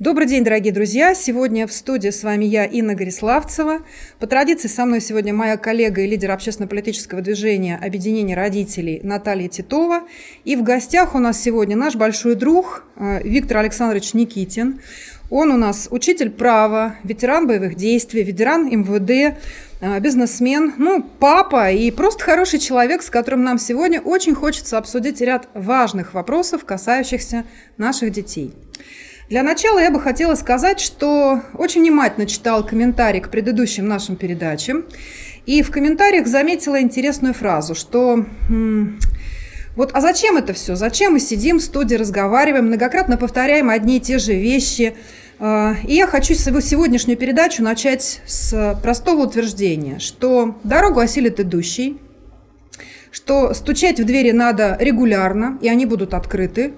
[0.00, 1.14] Добрый день, дорогие друзья!
[1.14, 3.80] Сегодня в студии с вами я, Инна Гориславцева.
[4.18, 10.04] По традиции со мной сегодня моя коллега и лидер общественно-политического движения «Объединение родителей» Наталья Титова.
[10.46, 14.80] И в гостях у нас сегодня наш большой друг э, Виктор Александрович Никитин.
[15.28, 19.38] Он у нас учитель права, ветеран боевых действий, ветеран МВД,
[19.82, 25.20] э, бизнесмен, ну, папа и просто хороший человек, с которым нам сегодня очень хочется обсудить
[25.20, 27.44] ряд важных вопросов, касающихся
[27.76, 28.54] наших детей.
[29.30, 34.84] Для начала я бы хотела сказать, что очень внимательно читал комментарии к предыдущим нашим передачам.
[35.46, 38.26] И в комментариях заметила интересную фразу, что
[39.76, 40.74] вот, а зачем это все?
[40.74, 44.96] Зачем мы сидим в студии, разговариваем, многократно повторяем одни и те же вещи?
[45.38, 51.98] А, и я хочу свою сегодняшнюю передачу начать с простого утверждения, что дорогу осилит идущий,
[53.12, 56.74] что стучать в двери надо регулярно, и они будут открыты,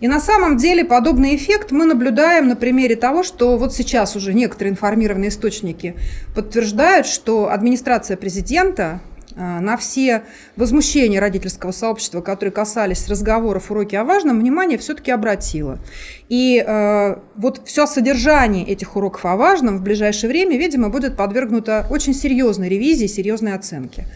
[0.00, 4.34] и на самом деле подобный эффект мы наблюдаем на примере того, что вот сейчас уже
[4.34, 5.94] некоторые информированные источники
[6.34, 9.00] подтверждают, что администрация президента
[9.36, 10.24] а, на все
[10.56, 15.78] возмущения родительского сообщества, которые касались разговоров уроки о важном, внимание все-таки обратила.
[16.28, 21.86] И э, вот все содержание этих уроков о важном в ближайшее время, видимо, будет подвергнуто
[21.90, 24.06] очень серьезной ревизии, серьезной оценке.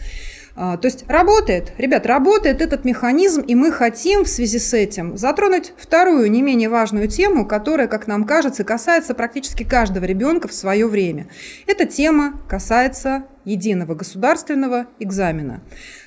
[0.57, 5.17] А, то есть работает, ребят, работает этот механизм, и мы хотим в связи с этим
[5.17, 10.53] затронуть вторую, не менее важную тему, которая, как нам кажется, касается практически каждого ребенка в
[10.53, 11.27] свое время.
[11.67, 15.61] Эта тема касается единого государственного экзамена.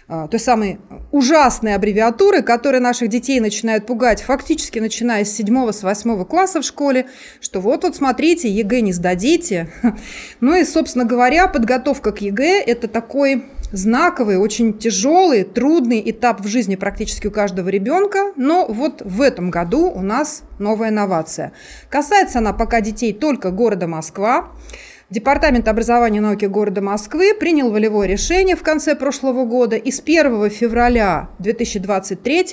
[0.09, 0.81] А, той самой
[1.13, 6.65] ужасной аббревиатуры, которая наших детей начинает пугать фактически начиная с 7 с 8 класса в
[6.65, 7.07] школе,
[7.41, 9.69] что вот-вот смотрите, ЕГЭ не сдадите.
[10.41, 16.49] Ну и, собственно говоря, подготовка к ЕГЭ– это такой знаковый, очень тяжелый, трудный этап в
[16.49, 21.53] жизни практически у каждого ребенка, но вот в этом году у нас новая инновация.
[21.91, 24.51] Касается она пока детей только города Москва.
[25.11, 30.01] Департамент образования и науки города Москвы принял волевое решение в конце прошлого года, и с
[30.01, 32.47] 1 февраля 2023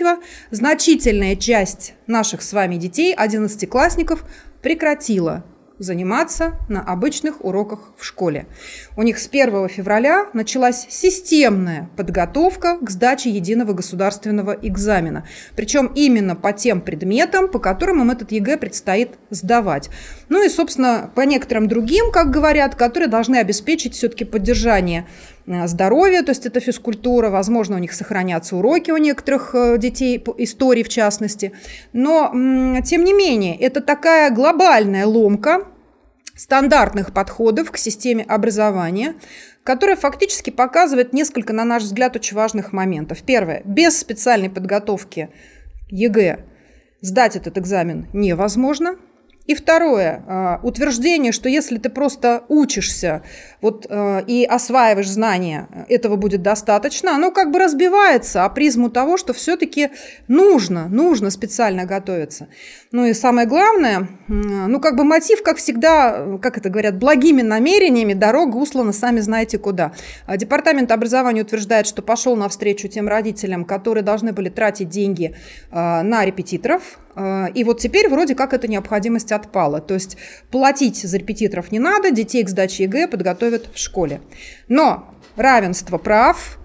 [0.51, 4.23] значительная часть наших с вами детей, 11-классников,
[4.61, 5.43] прекратила
[5.79, 8.47] заниматься на обычных уроках в школе.
[8.95, 15.27] У них с 1 февраля началась системная подготовка к сдаче единого государственного экзамена.
[15.55, 19.89] Причем именно по тем предметам, по которым им этот ЕГЭ предстоит сдавать.
[20.29, 25.07] Ну и, собственно, по некоторым другим, как говорят, которые должны обеспечить все-таки поддержание
[25.47, 30.83] здоровья, то есть это физкультура, возможно, у них сохранятся уроки у некоторых э, детей, истории
[30.83, 31.51] в частности.
[31.93, 32.31] Но,
[32.83, 35.67] тем не менее, это такая глобальная ломка,
[36.35, 39.15] стандартных подходов к системе образования,
[39.63, 43.23] которая фактически показывает несколько, на наш взгляд, очень важных моментов.
[43.23, 43.61] Первое.
[43.63, 45.29] Без специальной подготовки
[45.89, 46.39] ЕГЭ
[47.01, 48.95] сдать этот экзамен невозможно–
[49.47, 53.21] и второе, а, утверждение, что если ты просто учишься
[53.61, 59.17] вот, а, и осваиваешь знания, этого будет достаточно, оно как бы разбивается о призму того,
[59.17, 59.91] что все-таки
[60.27, 62.47] нужно, нужно специально готовиться.
[62.91, 68.13] Ну и самое главное, ну как бы мотив, как всегда, как это говорят, благими намерениями,
[68.13, 69.91] дорога устлана сами знаете куда.
[70.25, 75.35] А Департамент образования утверждает, что пошел навстречу тем родителям, которые должны были тратить деньги
[75.71, 79.81] на репетиторов, и вот теперь вроде как эта необходимость отпала.
[79.81, 80.17] То есть
[80.51, 84.21] платить за репетиторов не надо, детей к сдаче ЕГЭ подготовят в школе.
[84.67, 86.57] Но равенство прав,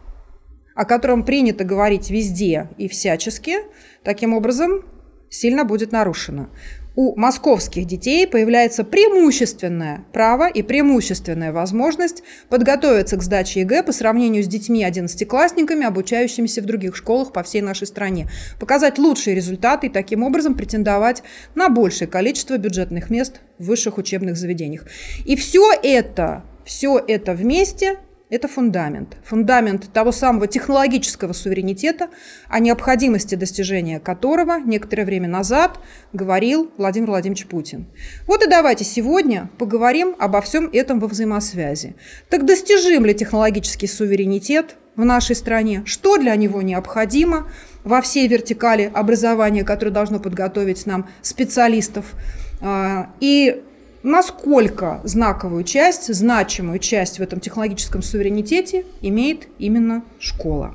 [0.74, 3.56] о котором принято говорить везде и всячески,
[4.02, 4.84] таким образом
[5.28, 6.48] сильно будет нарушено
[6.96, 14.42] у московских детей появляется преимущественное право и преимущественная возможность подготовиться к сдаче ЕГЭ по сравнению
[14.42, 18.28] с детьми 11-классниками, обучающимися в других школах по всей нашей стране.
[18.58, 21.22] Показать лучшие результаты и таким образом претендовать
[21.54, 24.86] на большее количество бюджетных мест в высших учебных заведениях.
[25.24, 27.98] И все это, все это вместе
[28.30, 29.16] это фундамент.
[29.24, 32.08] Фундамент того самого технологического суверенитета,
[32.48, 35.80] о необходимости достижения которого некоторое время назад
[36.12, 37.86] говорил Владимир Владимирович Путин.
[38.26, 41.96] Вот и давайте сегодня поговорим обо всем этом во взаимосвязи.
[42.28, 45.82] Так достижим ли технологический суверенитет в нашей стране?
[45.84, 47.50] Что для него необходимо
[47.82, 52.14] во всей вертикали образования, которое должно подготовить нам специалистов?
[52.60, 53.64] А, и
[54.02, 60.74] насколько знаковую часть, значимую часть в этом технологическом суверенитете имеет именно школа.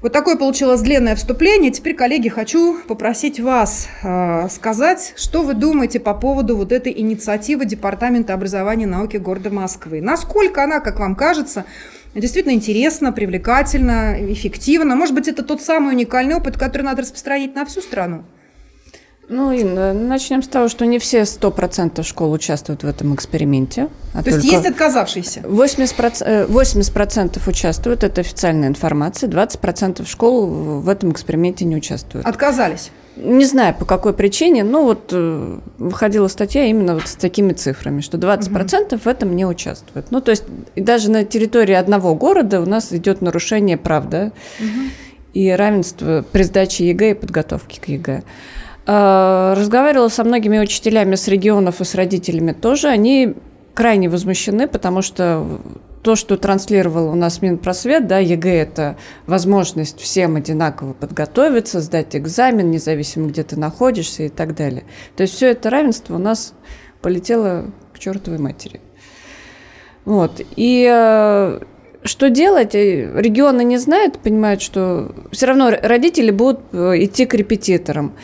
[0.00, 1.72] Вот такое получилось длинное вступление.
[1.72, 7.64] Теперь, коллеги, хочу попросить вас э, сказать, что вы думаете по поводу вот этой инициативы
[7.64, 10.00] Департамента образования и науки города Москвы.
[10.00, 11.64] Насколько она, как вам кажется,
[12.14, 14.94] действительно интересна, привлекательна, эффективна?
[14.94, 18.22] Может быть, это тот самый уникальный опыт, который надо распространить на всю страну?
[19.28, 23.88] Ну, и начнем с того, что не все 100% школ участвуют в этом эксперименте.
[24.14, 25.40] А То есть есть отказавшиеся?
[25.40, 32.26] 80%, 80% э, участвуют, это официальная информация, 20% школ в этом эксперименте не участвуют.
[32.26, 32.90] Отказались?
[33.16, 38.00] Не знаю, по какой причине, но вот э, выходила статья именно вот с такими цифрами,
[38.00, 39.00] что 20% угу.
[39.04, 40.10] в этом не участвуют.
[40.10, 44.68] Ну, то есть даже на территории одного города у нас идет нарушение прав, да, угу.
[45.34, 48.22] и равенство при сдаче ЕГЭ и подготовке к ЕГЭ.
[48.90, 52.88] Разговаривала со многими учителями с регионов и с родителями тоже.
[52.88, 53.34] Они
[53.74, 55.60] крайне возмущены, потому что
[56.02, 58.96] то, что транслировал у нас Минпросвет, да, ЕГЭ– это
[59.26, 64.84] возможность всем одинаково подготовиться, сдать экзамен, независимо, где ты находишься и так далее.
[65.16, 66.54] То есть все это равенство у нас
[67.02, 68.80] полетело к чертовой матери.
[70.04, 70.40] Вот.
[70.56, 71.60] И э,
[72.02, 72.74] что делать?
[72.74, 78.14] Э, регионы не знают, понимают, что все равно родители будут э, идти к репетиторам.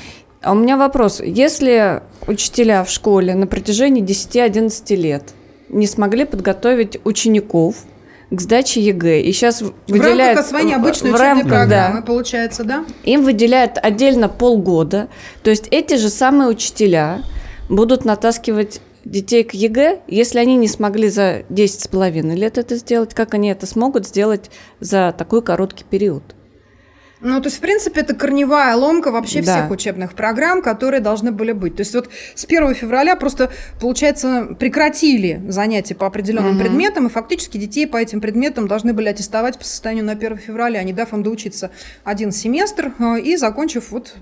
[0.45, 1.21] А у меня вопрос.
[1.25, 5.23] Если учителя в школе на протяжении 10-11 лет
[5.71, 7.77] не смогли подготовить учеников
[8.31, 9.23] к сдаче ЕГЭ.
[9.23, 10.17] И сейчас выделяют...
[10.17, 12.03] В рамках освоения обычной в рамках, программы, да.
[12.03, 12.85] получается, да?
[13.05, 15.09] Им выделяют отдельно полгода.
[15.43, 17.23] То есть эти же самые учителя
[17.71, 22.77] будут натаскивать детей к ЕГЭ, если они не смогли за 10 с половиной лет это
[22.77, 24.51] сделать, как они это смогут сделать
[24.81, 26.23] за такой короткий период?
[27.25, 29.57] Ну, то есть, в принципе, это корневая ломка вообще да.
[29.57, 31.75] всех учебных программ, которые должны были быть.
[31.75, 33.51] То есть, вот с 1 февраля просто,
[33.81, 36.61] получается, прекратили занятия по определенным угу.
[36.61, 40.83] предметам, и фактически детей по этим предметам должны были аттестовать по состоянию на 1 февраля,
[40.83, 41.71] не дав им доучиться
[42.05, 44.17] один семестр э, и закончив вот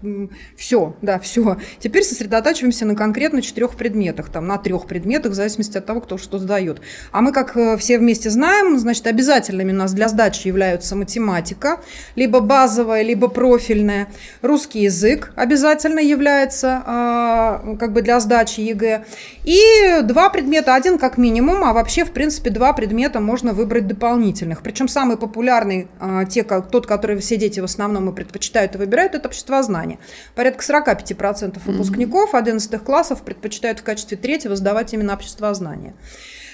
[0.57, 1.57] все, да, все.
[1.81, 6.19] Теперь сосредотачиваемся на конкретно четырех предметах, там, на трех предметах, в зависимости от того, кто
[6.19, 6.81] что сдает.
[7.11, 11.81] А мы, как э, все вместе знаем, значит, обязательными у нас для сдачи являются математика,
[12.15, 14.09] либо базовая, базовое, либо профильное.
[14.43, 19.05] Русский язык обязательно является а, как бы для сдачи ЕГЭ.
[19.45, 24.63] И два предмета, один как минимум, а вообще, в принципе, два предмета можно выбрать дополнительных.
[24.63, 28.79] Причем самый популярный, а, те, как, тот, который все дети в основном и предпочитают и
[28.79, 29.99] выбирают, это обществознание.
[30.35, 35.95] Порядка 45% выпускников 11 классов предпочитают в качестве третьего сдавать именно обществознание.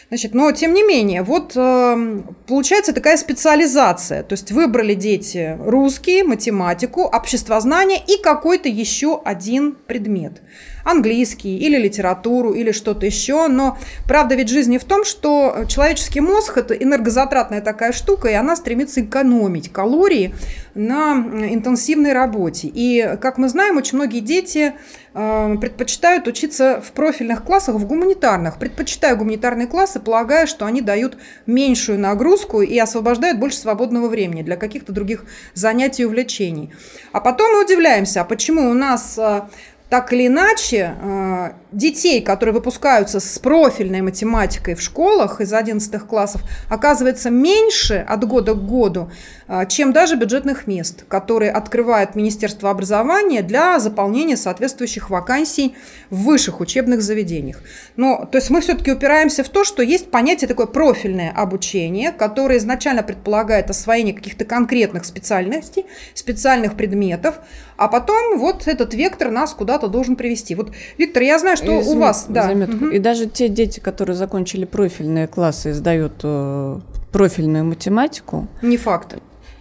[0.09, 4.23] Значит, но тем не менее, вот э, получается такая специализация.
[4.23, 10.41] То есть выбрали дети русский, математику, обществознание и какой-то еще один предмет
[10.89, 13.49] английский или литературу или что-то еще.
[13.49, 13.77] Но
[14.07, 19.03] правда ведь жизни в том, что человеческий мозг– это энергозатратная такая штука, и она стремится
[19.03, 20.35] экономить калории
[20.75, 21.13] на
[21.51, 22.71] интенсивной работе.
[22.73, 24.75] И, как мы знаем, очень многие дети
[25.15, 28.59] э, предпочитают учиться в профильных классах, в гуманитарных.
[28.59, 34.57] Предпочитая гуманитарные классы, полагая, что они дают меньшую нагрузку и освобождают больше свободного времени для
[34.57, 35.25] каких-то других
[35.55, 36.73] занятий и увлечений.
[37.13, 39.43] А потом мы удивляемся, а почему у нас э,
[39.89, 46.43] так или иначе, э, детей, которые выпускаются с профильной математикой в школах из 11 классов,
[46.69, 49.11] оказывается меньше от года к году,
[49.49, 55.75] э, чем даже бюджетных мест, которые открывает Министерство образования для заполнения соответствующих вакансий
[56.11, 57.61] в высших учебных заведениях.
[57.97, 62.59] Но, то есть мы все-таки упираемся в то, что есть понятие такое профильное обучение, которое
[62.59, 67.37] изначально предполагает освоение каких-то конкретных специальностей, специальных предметов,
[67.79, 70.57] а потом вот этот вектор нас куда-то должен привести.
[70.57, 72.27] Вот, Виктор, я знаю, что Извините, у вас...
[72.29, 72.51] Да.
[72.51, 72.87] Угу.
[72.89, 76.81] И даже те дети, которые закончили профильные классы и сдают э,
[77.13, 78.49] профильную математику...
[78.63, 79.19] Не факт.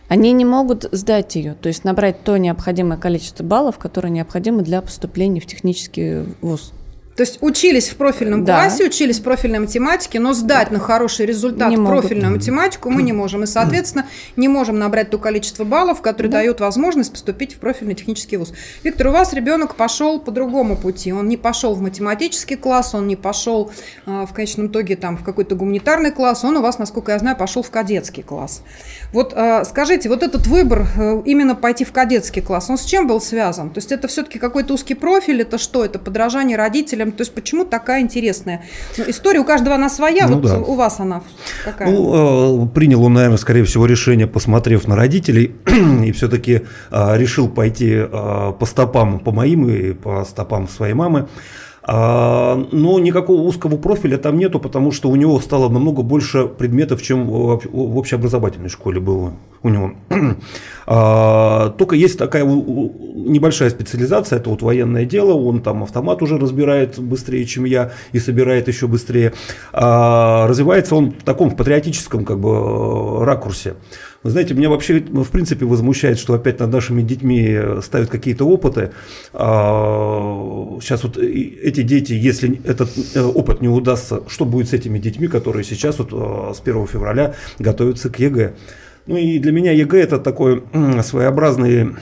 [0.10, 4.82] Они не могут сдать ее, то есть набрать то необходимое количество баллов, которое необходимо для
[4.82, 6.74] поступления в технический вуз.
[7.18, 8.62] То есть учились в профильном да.
[8.62, 12.44] классе, учились в профильной математике, но сдать на хороший результат не профильную могут.
[12.44, 13.44] математику мы не можем.
[13.44, 14.06] И, соответственно,
[14.36, 16.38] не можем набрать то количество баллов, которое да.
[16.38, 18.54] дает возможность поступить в профильный технический вуз.
[18.84, 21.12] Виктор, у вас ребенок пошел по другому пути.
[21.12, 23.72] Он не пошел в математический класс, он не пошел
[24.06, 27.64] в конечном итоге там, в какой-то гуманитарный класс, он у вас, насколько я знаю, пошел
[27.64, 28.62] в кадетский класс.
[29.12, 33.08] Вот а, скажите, вот этот выбор э, именно пойти в кадетский класс, он с чем
[33.08, 33.72] был связан?
[33.72, 35.84] То есть это все-таки какой-то узкий профиль, это что?
[35.84, 38.64] Это подражание родителям то есть почему такая интересная
[38.98, 39.40] ну, история?
[39.40, 40.58] У каждого она своя, ну, вот да.
[40.60, 41.22] у вас она
[41.66, 41.90] какая?
[41.90, 45.56] Ну, э, принял он, наверное, скорее всего, решение, посмотрев на родителей,
[46.04, 46.62] и все-таки
[46.92, 51.28] э, решил пойти э, по стопам, по моим и по стопам своей мамы.
[51.90, 57.02] А, но никакого узкого профиля там нету, потому что у него стало намного больше предметов,
[57.02, 59.34] чем в общеобразовательной школе было.
[59.68, 59.94] У него.
[60.90, 66.98] А, только есть такая небольшая специализация, это вот военное дело, он там автомат уже разбирает
[66.98, 69.34] быстрее, чем я, и собирает еще быстрее.
[69.74, 73.74] А, развивается он в таком патриотическом как бы ракурсе.
[74.24, 78.92] Вы знаете, меня вообще в принципе возмущает, что опять над нашими детьми ставят какие-то опыты.
[79.34, 85.28] Сейчас вот эти дети, если этот э, опыт не удастся, что будет с этими детьми,
[85.28, 88.54] которые сейчас вот э, с 1 февраля готовятся к ЕГЭ?
[89.08, 90.64] Ну и для меня ЕГЭ это такой
[91.02, 91.96] своеобразный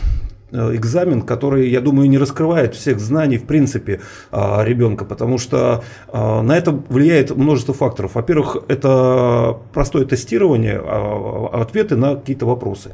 [0.52, 5.84] э, экзамен, который, я думаю, не раскрывает всех знаний, в принципе, а, ребенка, потому что
[6.08, 8.16] а, на это влияет множество факторов.
[8.16, 12.92] Во-первых, это простое тестирование, а, ответы на какие-то вопросы.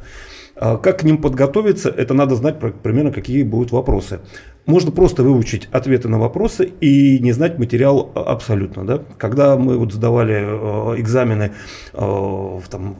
[0.56, 4.20] Как к ним подготовиться, это надо знать примерно, какие будут вопросы.
[4.68, 8.86] Можно просто выучить ответы на вопросы и не знать материал абсолютно.
[8.86, 9.01] Да?
[9.18, 11.51] Когда мы вот сдавали э, экзамены
[11.94, 12.96] э, в, там,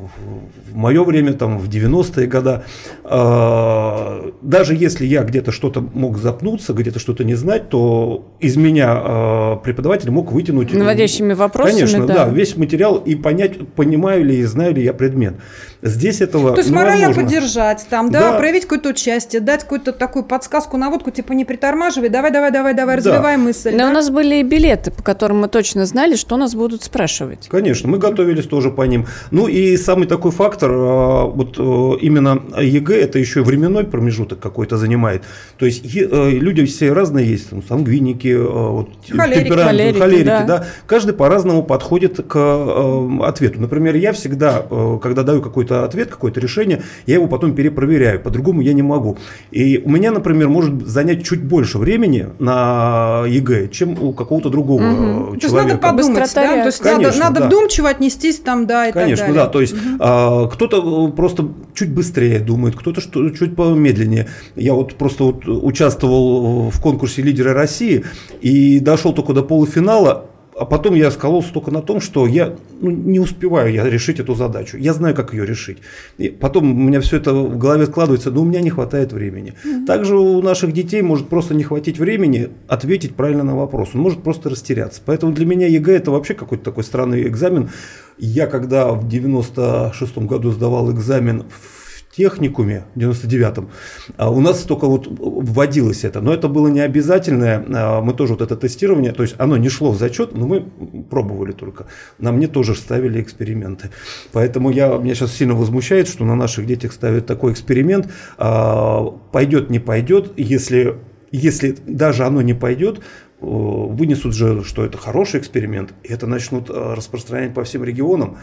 [0.72, 2.62] в мое время, там, в 90-е годы,
[3.04, 9.60] э, даже если я где-то что-то мог запнуться, где-то что-то не знать, то из меня
[9.64, 10.74] преподаватель мог вытянуть...
[10.74, 12.26] Наводящими вопросами, Конечно, да.
[12.26, 15.36] да, весь материал и понять, понимаю ли и знаю ли я предмет.
[15.84, 18.38] Здесь этого То есть морально поддержать, там, да, да.
[18.38, 22.98] проявить какое-то участие, дать какую-то такую подсказку, наводку, типа не притормаживай, давай, давай, давай, давай,
[22.98, 23.42] развивай да.
[23.42, 23.72] мысль.
[23.72, 23.90] Но да?
[23.90, 27.48] у нас были и билеты, по которым мы точно знали, что нас будут спрашивать.
[27.50, 29.06] Конечно, мы готовились тоже по ним.
[29.32, 34.78] Ну и самый такой фактор, а, вот э, именно ЕГЭ, это еще временной промежуток какой-то
[34.78, 35.24] занимает.
[35.58, 40.46] То есть э, люди все разные есть, там, сангвиники, э, вот, холерики, холерики, холерики да.
[40.46, 40.66] да.
[40.86, 43.62] Каждый по-разному подходит к ответу.
[43.62, 44.66] Например, я всегда,
[45.02, 49.18] когда даю какой-то какой-то ответ, какое-то решение, я его потом перепроверяю, по-другому я не могу.
[49.52, 54.82] И у меня, например, может занять чуть больше времени на ЕГЭ, чем у какого-то другого
[54.82, 55.38] угу.
[55.38, 55.40] человека.
[55.40, 56.52] То есть надо подумать, да?
[56.62, 57.48] То есть Конечно, надо, надо да.
[57.48, 59.46] вдумчиво отнестись там, да, и Конечно, так далее.
[59.46, 59.98] да, то есть угу.
[60.00, 64.28] а, кто-то просто чуть быстрее думает, кто-то что, чуть помедленнее.
[64.56, 68.06] Я вот просто вот участвовал в конкурсе «Лидеры России»
[68.42, 70.26] и дошел только до полуфинала,
[70.58, 74.36] а потом я скололся только на том, что я ну, не успеваю я решить эту
[74.36, 74.78] задачу.
[74.78, 75.78] Я знаю, как ее решить.
[76.18, 79.54] И потом у меня все это в голове складывается, но у меня не хватает времени.
[79.64, 79.86] Mm-hmm.
[79.86, 83.90] Также у наших детей может просто не хватить времени ответить правильно на вопрос.
[83.94, 85.02] Он может просто растеряться.
[85.06, 87.70] Поэтому для меня ЕГЭ это вообще какой-то такой странный экзамен.
[88.18, 91.81] Я когда в 96 году сдавал экзамен в
[92.16, 93.70] техникуме, в 99-м,
[94.18, 98.34] а у нас только вот вводилось это, но это было не обязательное, а, мы тоже
[98.34, 100.62] вот это тестирование, то есть оно не шло в зачет, но мы
[101.10, 101.88] пробовали только,
[102.20, 103.90] на мне тоже ставили эксперименты.
[104.32, 109.70] Поэтому я, меня сейчас сильно возмущает, что на наших детях ставят такой эксперимент, а, пойдет,
[109.70, 110.98] не пойдет, если,
[111.32, 113.02] если даже оно не пойдет,
[113.42, 118.38] вынесут же, что это хороший эксперимент, и это начнут распространять по всем регионам.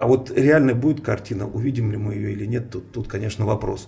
[0.00, 3.86] А вот реально будет картина, увидим ли мы ее или нет, тут, тут конечно, вопрос.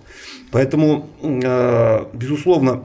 [0.51, 2.83] Поэтому, э, безусловно,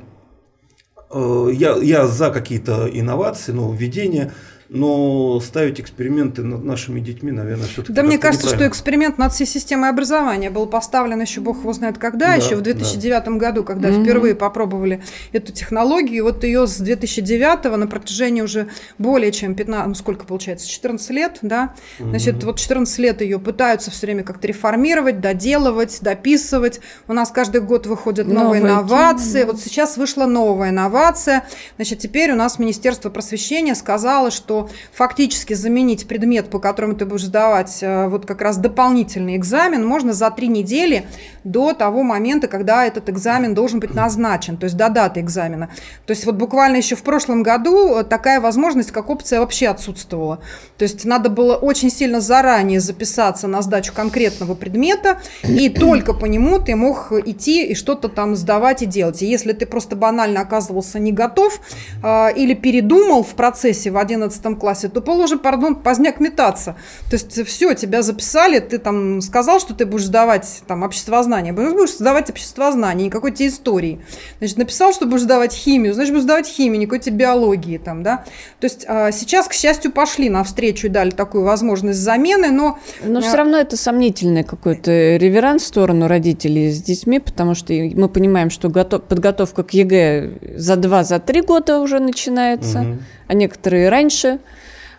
[1.10, 4.32] э, я, я за какие-то инновации, нововведения,
[4.70, 7.92] но ставить эксперименты над нашими детьми, наверное, все-таки.
[7.94, 11.96] Да, мне кажется, что эксперимент над всей системой образования был поставлен еще бог его знает
[11.96, 13.30] когда, да, еще в 2009 да.
[13.32, 14.02] году, когда mm-hmm.
[14.02, 16.24] впервые попробовали эту технологию.
[16.24, 21.38] Вот ее с 2009 на протяжении уже более чем 15, ну сколько получается, 14 лет,
[21.40, 21.74] да.
[21.98, 22.46] Значит, mm-hmm.
[22.46, 26.80] вот 14 лет ее пытаются все время как-то реформировать, доделывать, дописывать.
[27.06, 29.44] У нас каждый год выходят новые, новые инновации.
[29.44, 31.44] Вот сейчас вышла новая инновация.
[31.76, 34.57] Значит, теперь у нас Министерство просвещения сказало, что
[34.92, 40.12] фактически заменить предмет, по которому ты будешь сдавать э, вот как раз дополнительный экзамен, можно
[40.12, 41.06] за три недели
[41.44, 45.70] до того момента, когда этот экзамен должен быть назначен, то есть до даты экзамена.
[46.06, 50.40] То есть вот буквально еще в прошлом году такая возможность, как опция, вообще отсутствовала.
[50.76, 56.26] То есть надо было очень сильно заранее записаться на сдачу конкретного предмета, и только по
[56.26, 59.22] нему ты мог идти и что-то там сдавать и делать.
[59.22, 61.60] И если ты просто банально оказывался не готов
[62.02, 66.76] э, или передумал в процессе в 11 классе, то всё уже, пардон, поздняк метаться.
[67.10, 71.94] То есть все, тебя записали, ты там сказал, что ты будешь сдавать там обществознание, будешь
[71.94, 74.00] сдавать обществознание, никакой тебе истории.
[74.38, 78.24] Значит, написал, что будешь сдавать химию, значит, будешь сдавать химию, никакой тебе биологии там, да.
[78.60, 82.78] То есть а, сейчас, к счастью, пошли навстречу и дали такую возможность замены, но...
[83.04, 88.08] Но все равно это сомнительный какой-то реверанс в сторону родителей с детьми, потому что мы
[88.08, 92.80] понимаем, что готов, подготовка к ЕГЭ за два, за три года уже начинается.
[92.80, 92.98] Угу
[93.28, 94.40] а некоторые раньше.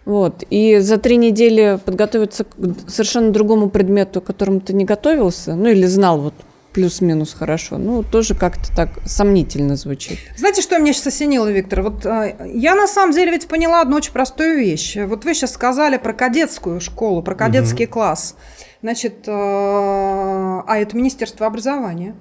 [0.05, 0.43] Вот.
[0.49, 2.55] И за три недели подготовиться к
[2.87, 6.33] совершенно другому предмету, к которому ты не готовился, ну или знал вот
[6.73, 7.77] плюс-минус хорошо.
[7.77, 10.19] Ну, тоже как-то так сомнительно звучит.
[10.37, 11.81] Знаете, что меня сейчас осенило, Виктор?
[11.81, 14.95] Вот э, я на самом деле ведь поняла одну очень простую вещь.
[14.95, 17.93] Вот вы сейчас сказали про кадетскую школу, про кадетский угу.
[17.93, 18.35] класс.
[18.81, 22.15] Значит, э, а это Министерство образования.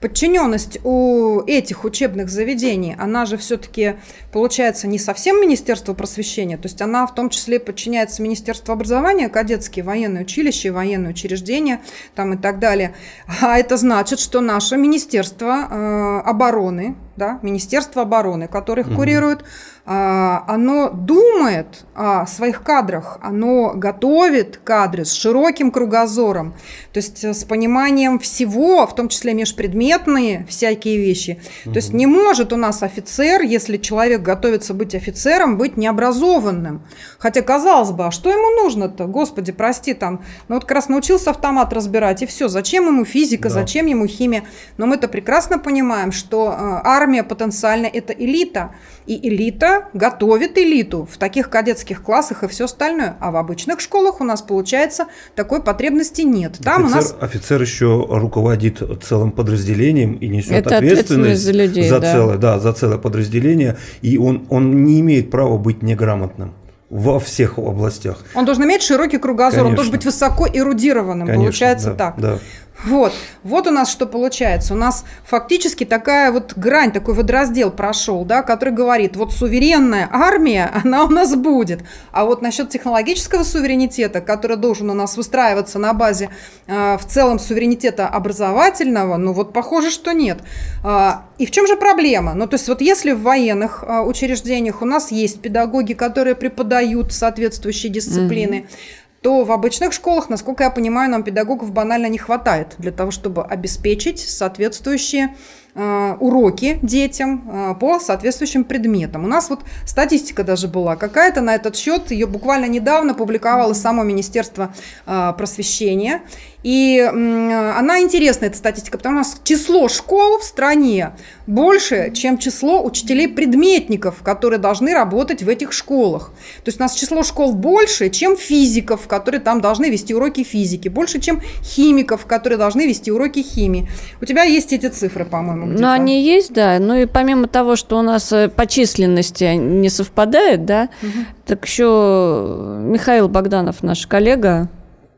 [0.00, 3.96] Подчиненность у этих учебных заведений, она же все-таки
[4.32, 9.84] получается не совсем Министерство просвещения, то есть она в том числе подчиняется Министерству образования, кадетские
[9.84, 11.82] военные училища, военные учреждения
[12.14, 12.94] там и так далее.
[13.42, 18.96] А это значит, что наше Министерство э, обороны, да, Министерство обороны, которых угу.
[18.96, 19.44] курирует,
[19.84, 26.54] а, оно думает о своих кадрах, оно готовит кадры с широким кругозором,
[26.92, 31.42] то есть с пониманием всего, в том числе межпредметные всякие вещи.
[31.66, 31.74] Угу.
[31.74, 36.86] То есть не может у нас офицер, если человек готовится быть офицером, быть необразованным.
[37.18, 39.04] Хотя, казалось бы, а что ему нужно-то?
[39.04, 42.48] Господи, прости, там, ну вот как раз научился автомат разбирать, и все.
[42.48, 43.54] Зачем ему физика, да.
[43.56, 44.44] зачем ему химия?
[44.78, 46.80] Но мы-то прекрасно понимаем, что э,
[47.10, 48.70] армия потенциально это элита,
[49.06, 53.16] и элита готовит элиту в таких кадетских классах и все остальное.
[53.20, 56.58] А в обычных школах у нас, получается, такой потребности нет.
[56.62, 57.16] Там офицер, у нас...
[57.20, 62.12] офицер еще руководит целым подразделением и несет Это ответственность, ответственность за, людей, за, да.
[62.12, 66.54] целое, да, за целое подразделение, и он, он не имеет права быть неграмотным
[66.90, 68.18] во всех областях.
[68.34, 69.68] Он должен иметь широкий кругозор, Конечно.
[69.68, 72.14] он должен быть высоко эрудированным, Конечно, получается да, так.
[72.18, 72.38] Да.
[72.84, 74.74] Вот, вот у нас что получается.
[74.74, 80.70] У нас фактически такая вот грань, такой водораздел прошел, да, который говорит, вот суверенная армия,
[80.84, 81.80] она у нас будет.
[82.12, 86.30] А вот насчет технологического суверенитета, который должен у нас выстраиваться на базе
[86.66, 90.38] э, в целом суверенитета образовательного, ну вот похоже, что нет.
[90.82, 92.34] Э, и в чем же проблема?
[92.34, 97.12] Ну то есть вот если в военных э, учреждениях у нас есть педагоги, которые преподают
[97.12, 102.74] соответствующие дисциплины, mm-hmm то в обычных школах, насколько я понимаю, нам педагогов банально не хватает
[102.78, 105.36] для того, чтобы обеспечить соответствующие
[105.74, 109.24] уроки детям э, по соответствующим предметам.
[109.24, 114.02] У нас вот статистика даже была какая-то на этот счет, ее буквально недавно публиковало само
[114.02, 114.74] Министерство
[115.06, 116.22] э, просвещения.
[116.62, 121.12] И она интересная, эта статистика, потому что число школ в стране
[121.46, 126.32] больше, чем число учителей-предметников, которые должны работать в этих школах.
[126.62, 130.88] То есть у нас число школ больше, чем физиков, которые там должны вести уроки физики,
[130.88, 133.88] больше, чем химиков, которые должны вести уроки химии.
[134.20, 136.78] У тебя есть эти цифры, по-моему по-моему, Ну, они есть, да.
[136.78, 141.18] Ну и помимо того, что у нас э, по численности не совпадает, да, угу.
[141.46, 144.68] так еще Михаил Богданов, наш коллега,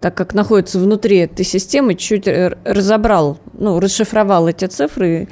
[0.01, 2.29] так как находится внутри этой системы, чуть
[2.65, 5.29] разобрал, ну, расшифровал эти цифры.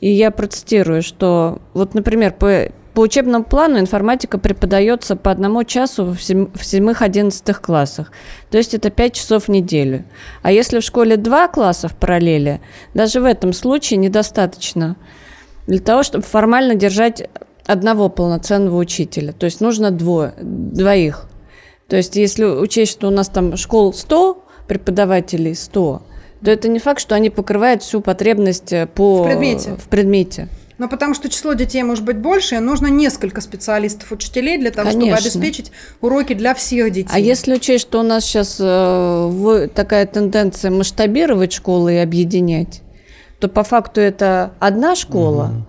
[0.00, 6.06] И я процитирую, что вот, например, по по учебному плану информатика преподается по одному часу
[6.06, 8.10] в седьмых-одиннадцатых классах.
[8.50, 10.04] То есть это пять часов в неделю.
[10.40, 12.62] А если в школе два класса в параллели,
[12.94, 14.96] даже в этом случае недостаточно
[15.66, 17.28] для того, чтобы формально держать
[17.66, 19.34] одного полноценного учителя.
[19.34, 21.28] То есть нужно двое, двоих.
[21.88, 26.02] То есть если учесть, что у нас там школ 100, преподавателей 100,
[26.42, 29.76] то это не факт, что они покрывают всю потребность э, по, в предмете.
[29.76, 30.48] В предмете.
[30.78, 35.16] Но потому что число детей может быть больше, нужно несколько специалистов, учителей для того, Конечно.
[35.16, 37.10] чтобы обеспечить уроки для всех детей.
[37.12, 42.82] А если учесть, что у нас сейчас э, такая тенденция масштабировать школы и объединять,
[43.38, 45.66] то по факту это одна школа, угу.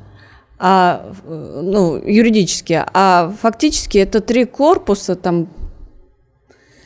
[0.60, 5.48] а, ну, юридически, а фактически это три корпуса, там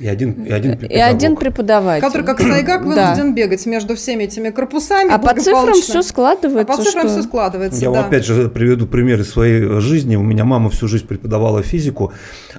[0.02, 0.98] и один, и один преподаватель.
[0.98, 2.02] И один преподаватель.
[2.02, 3.34] Который как сайгак вынужден да.
[3.34, 5.14] бегать между всеми этими корпусами.
[5.14, 6.74] А по цифрам все складывается.
[6.74, 7.20] А по цифрам что...
[7.20, 8.06] все складывается, Я да.
[8.06, 10.16] опять же приведу пример из своей жизни.
[10.16, 12.14] У меня мама всю жизнь преподавала физику,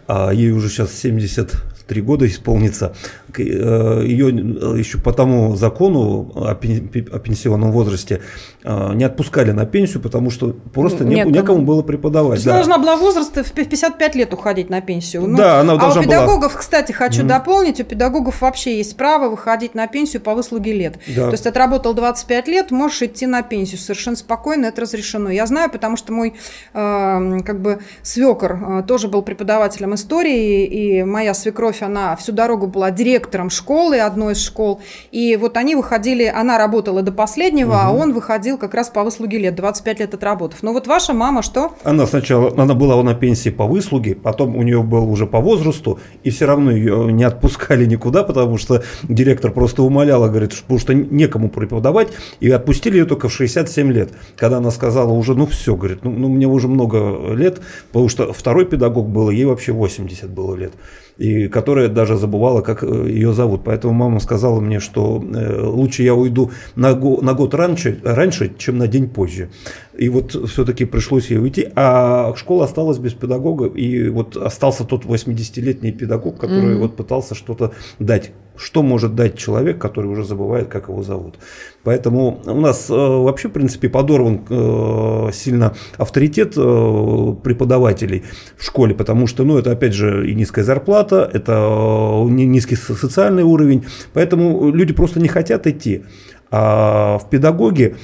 [0.06, 2.94] а ей уже сейчас 73 года исполнится.
[3.38, 8.20] Э, ее э, еще по тому закону о пенсионном возрасте
[8.62, 12.30] э, не отпускали на пенсию, потому что просто некому, некому было преподавать.
[12.30, 12.54] То есть да.
[12.54, 15.26] должна была возраст в 55 лет уходить на пенсию.
[15.26, 16.60] Ну, да, она должна А у педагогов, была...
[16.60, 17.22] кстати, хочу.
[17.32, 20.98] Дополнить, у педагогов вообще есть право выходить на пенсию по выслуге лет.
[21.06, 21.26] Да.
[21.26, 25.30] То есть отработал 25 лет, можешь идти на пенсию совершенно спокойно, это разрешено.
[25.30, 26.34] Я знаю, потому что мой
[26.74, 32.66] э, как бы свекор э, тоже был преподавателем истории, и моя свекровь, она всю дорогу
[32.66, 34.80] была директором школы, одной из школ.
[35.10, 37.80] И вот они выходили, она работала до последнего, угу.
[37.82, 40.62] а он выходил как раз по выслуге лет, 25 лет отработав.
[40.62, 41.72] Но вот ваша мама что?
[41.84, 45.98] Она сначала, она была на пенсии по выслуге, потом у нее был уже по возрасту,
[46.22, 50.94] и все равно ее не отпускали никуда, потому что директор просто умоляла, говорит, потому что
[50.94, 52.08] некому преподавать,
[52.40, 56.10] и отпустили ее только в 67 лет, когда она сказала уже, ну все, говорит, ну,
[56.10, 60.72] ну мне уже много лет, потому что второй педагог был, ей вообще 80 было лет
[61.18, 63.62] и которая даже забывала, как э, ее зовут.
[63.64, 68.52] Поэтому мама сказала мне, что э, лучше я уйду на, го, на год раньше, раньше,
[68.58, 69.50] чем на день позже.
[69.96, 71.68] И вот все-таки пришлось ей уйти.
[71.74, 76.78] А школа осталась без педагога, и вот остался тот 80-летний педагог, который mm-hmm.
[76.78, 81.36] вот пытался что-то дать что может дать человек, который уже забывает, как его зовут.
[81.84, 88.24] Поэтому у нас э, вообще, в принципе, подорван э, сильно авторитет э, преподавателей
[88.56, 93.84] в школе, потому что, ну, это, опять же, и низкая зарплата, это низкий социальный уровень,
[94.12, 96.04] поэтому люди просто не хотят идти.
[96.50, 97.96] А в педагоги,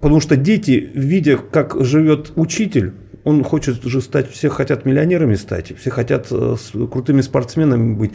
[0.00, 2.94] потому что дети, видя, как живет учитель,
[3.26, 8.12] он хочет уже стать, все хотят миллионерами стать, все хотят э, крутыми спортсменами быть.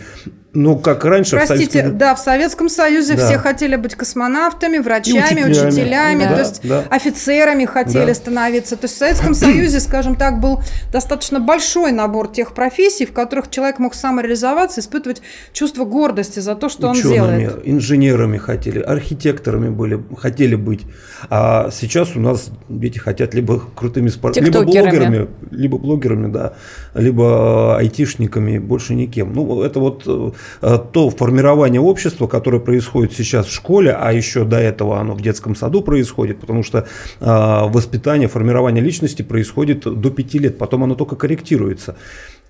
[0.53, 1.37] Но как раньше...
[1.37, 1.97] Простите, в Советском...
[1.97, 3.25] да, в Советском Союзе да.
[3.25, 6.83] все хотели быть космонавтами, врачами, учителями, учителями да, то есть да.
[6.89, 8.13] офицерами хотели да.
[8.13, 8.75] становиться.
[8.75, 10.61] То есть в Советском Союзе, скажем так, был
[10.91, 15.21] достаточно большой набор тех профессий, в которых человек мог самореализоваться, испытывать
[15.53, 17.61] чувство гордости за то, что Учеными, он делает.
[17.63, 20.81] инженерами хотели, архитекторами были, хотели быть.
[21.29, 26.53] А сейчас у нас дети хотят либо крутыми спортсменами, либо блогерами, либо блогерами, да,
[26.93, 29.33] либо айтишниками, больше никем.
[29.33, 34.57] Ну, это вот э, то формирование общества, которое происходит сейчас в школе, а еще до
[34.57, 40.39] этого оно в детском саду происходит, потому что э, воспитание, формирование личности происходит до пяти
[40.39, 41.95] лет, потом оно только корректируется.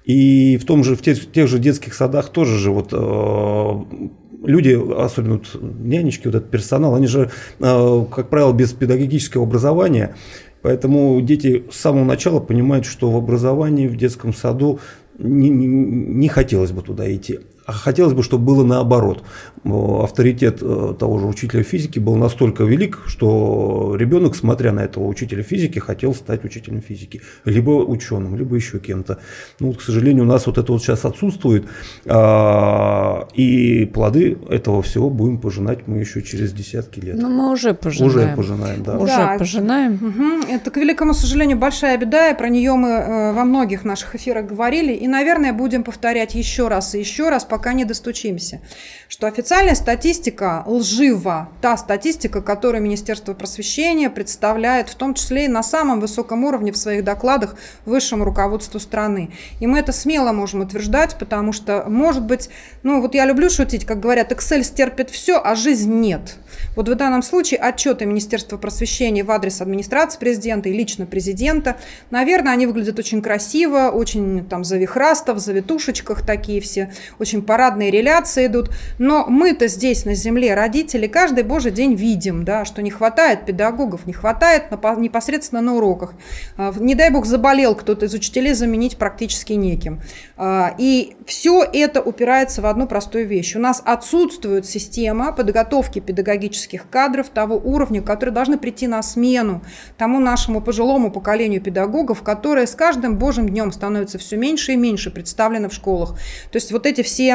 [0.05, 4.09] И в том же, в тех, в тех же детских садах тоже же вот э,
[4.43, 10.15] люди, особенно вот нянечки, вот этот персонал, они же, как правило, без педагогического образования,
[10.61, 14.79] Поэтому дети с самого начала понимают, что в образовании, в детском саду
[15.17, 17.39] не, не, не хотелось бы туда идти.
[17.71, 19.23] А хотелось бы, чтобы было наоборот.
[19.63, 25.41] Авторитет э, того же учителя физики был настолько велик, что ребенок, смотря на этого учителя
[25.41, 27.21] физики, хотел стать учителем физики.
[27.45, 29.19] Либо ученым, либо еще кем-то.
[29.59, 31.65] Ну, к сожалению, у нас вот это вот сейчас отсутствует.
[32.05, 37.15] А, и плоды этого всего будем пожинать мы еще через десятки лет.
[37.17, 38.11] Ну, мы уже пожинаем.
[38.11, 38.97] Уже пожинаем, да.
[38.97, 39.35] Уже да.
[39.37, 39.93] пожинаем.
[39.93, 40.53] Угу.
[40.53, 44.45] Это, к великому сожалению, большая беда, и про нее мы э, во многих наших эфирах
[44.45, 44.91] говорили.
[44.91, 48.61] И, наверное, будем повторять еще раз и еще раз, пока не достучимся,
[49.07, 51.49] что официальная статистика лжива.
[51.61, 56.77] Та статистика, которую Министерство просвещения представляет, в том числе и на самом высоком уровне в
[56.77, 59.31] своих докладах высшему руководству страны.
[59.59, 62.49] И мы это смело можем утверждать, потому что, может быть,
[62.83, 66.37] ну вот я люблю шутить, как говорят, Excel стерпит все, а жизнь нет.
[66.75, 71.77] Вот в данном случае отчеты Министерства просвещения в адрес администрации президента и лично президента,
[72.09, 78.45] наверное, они выглядят очень красиво, очень там завихрасто, в завитушечках такие все, очень парадные реляции
[78.45, 78.71] идут.
[78.97, 84.07] Но мы-то здесь на земле, родители, каждый божий день видим, да, что не хватает педагогов,
[84.07, 86.13] не хватает непосредственно на уроках.
[86.55, 89.99] А, не дай бог заболел кто-то из учителей, заменить практически неким.
[90.37, 93.53] А, и все это упирается в одну простую вещь.
[93.57, 99.61] У нас отсутствует система подготовки педагогических кадров того уровня, которые должны прийти на смену
[99.97, 105.11] тому нашему пожилому поколению педагогов, которые с каждым божьим днем становятся все меньше и меньше
[105.11, 106.11] представлены в школах.
[106.49, 107.30] То есть вот эти все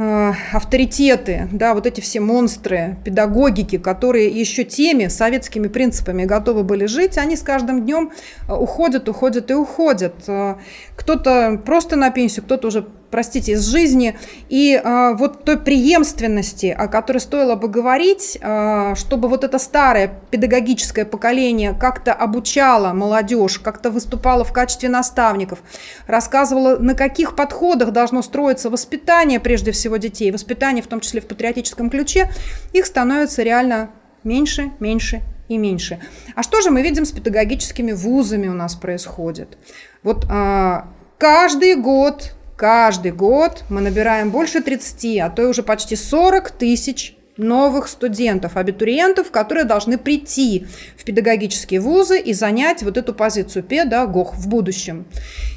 [0.00, 6.86] Э, авторитеты, да, вот эти все монстры педагогики, которые еще теми советскими принципами готовы были
[6.86, 8.12] жить, они с каждым днем
[8.48, 10.14] э, уходят, уходят и уходят.
[10.28, 10.54] Э,
[10.94, 14.18] кто-то просто на пенсию, кто-то уже простите, из жизни,
[14.48, 20.12] и э, вот той преемственности, о которой стоило бы говорить, э, чтобы вот это старое
[20.30, 25.60] педагогическое поколение как-то обучало молодежь, как-то выступало в качестве наставников,
[26.06, 31.26] рассказывало, на каких подходах должно строиться воспитание, прежде всего, детей, воспитание в том числе в
[31.26, 32.30] патриотическом ключе,
[32.72, 33.90] их становится реально
[34.24, 35.98] меньше, меньше и меньше.
[36.34, 39.56] А что же мы видим с педагогическими вузами у нас происходит?
[40.02, 40.82] Вот э,
[41.18, 47.16] каждый год Каждый год мы набираем больше 30, а то и уже почти 40 тысяч
[47.36, 50.66] новых студентов, абитуриентов, которые должны прийти
[50.96, 55.06] в педагогические вузы и занять вот эту позицию педагог в будущем.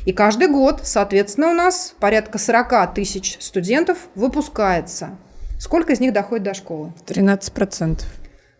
[0.05, 5.17] И каждый год, соответственно, у нас порядка 40 тысяч студентов выпускается.
[5.57, 6.93] Сколько из них доходит до школы?
[7.07, 8.05] 13 процентов.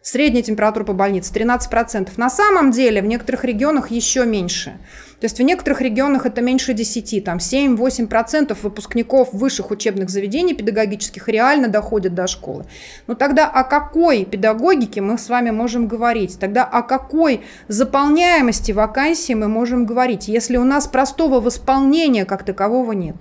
[0.04, 2.10] Средняя температура по больнице 13%.
[2.18, 4.72] На самом деле в некоторых регионах еще меньше.
[5.20, 11.28] То есть в некоторых регионах это меньше 10, там 7-8% выпускников высших учебных заведений педагогических
[11.28, 12.66] реально доходят до школы.
[13.06, 16.40] Но тогда о какой педагогике мы с вами можем говорить?
[16.40, 22.94] Тогда о какой заполняемости вакансий мы можем говорить, если у нас простого восполнения как такового
[22.94, 23.18] нет?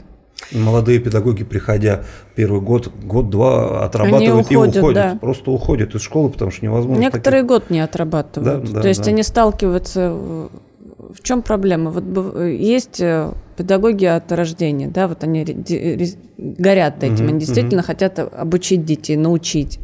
[0.52, 4.94] Молодые педагоги, приходя первый год, год-два, отрабатывают уходят, и уходят.
[4.94, 5.18] Да.
[5.20, 7.00] Просто уходят из школы, потому что невозможно.
[7.00, 7.48] Некоторые таких...
[7.48, 8.64] год не отрабатывают.
[8.64, 9.10] Да, да, То есть да.
[9.10, 10.16] они сталкиваются
[11.14, 11.90] в чем проблема?
[11.90, 15.44] Вот есть э, педагоги от рождения, да, вот они
[16.38, 17.86] горят этим, угу, они действительно угу.
[17.86, 19.80] хотят обучить детей, научить.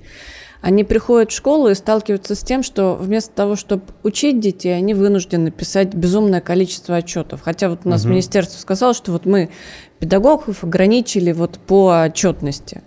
[0.61, 4.95] Они приходят в школу и сталкиваются с тем, что вместо того, чтобы учить детей, они
[4.95, 7.43] вынуждены писать безумное количество отчетов.
[7.43, 8.11] Хотя вот у нас угу.
[8.11, 9.51] министерство сказало, что вот мы
[9.99, 12.83] педагогов ограничили вот по отчетности.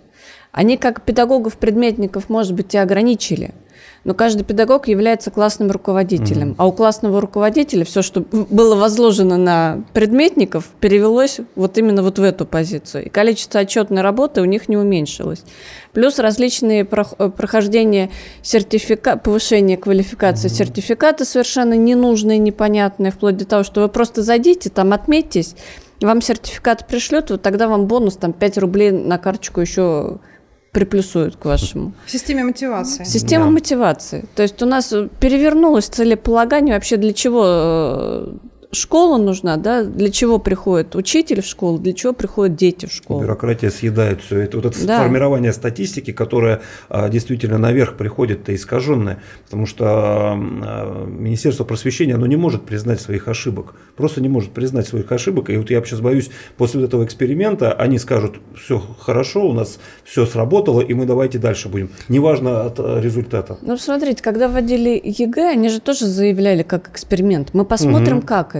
[0.52, 3.54] Они как педагогов-предметников, может быть, и ограничили–
[4.04, 6.50] но каждый педагог является классным руководителем.
[6.50, 6.56] Mm-hmm.
[6.58, 12.22] А у классного руководителя все, что было возложено на предметников, перевелось вот именно вот в
[12.22, 13.06] эту позицию.
[13.06, 15.44] И количество отчетной работы у них не уменьшилось.
[15.92, 18.10] Плюс различные э, прохождения
[18.42, 19.16] сертифика...
[19.16, 20.54] повышения квалификации mm-hmm.
[20.54, 25.54] сертификаты совершенно ненужные, непонятные, вплоть до того, что вы просто зайдите, там отметьтесь,
[26.00, 30.18] вам сертификат пришлют, вот тогда вам бонус там 5 рублей на карточку еще
[30.72, 31.92] приплюсуют к вашему.
[32.06, 33.04] В системе мотивации.
[33.04, 33.50] Система да.
[33.50, 34.24] мотивации.
[34.34, 38.32] То есть у нас перевернулось целеполагание вообще для чего э,
[38.72, 43.22] школа нужна, да, для чего приходит учитель в школу, для чего приходят дети в школу.
[43.22, 44.58] Бюрократия съедает все это.
[44.58, 45.02] Вот это да.
[45.02, 52.26] формирование статистики, которая а, действительно наверх приходит, то искаженное, потому что а, Министерство просвещения, оно
[52.26, 55.50] не может признать своих ошибок, просто не может признать своих ошибок.
[55.50, 60.26] И вот я сейчас боюсь, после этого эксперимента они скажут, все хорошо, у нас все
[60.26, 61.90] сработало, и мы давайте дальше будем.
[62.08, 63.58] Неважно от а, результата.
[63.62, 67.52] Ну, смотрите, когда вводили ЕГЭ, они же тоже заявляли как эксперимент.
[67.52, 68.26] Мы посмотрим, угу.
[68.26, 68.59] как это.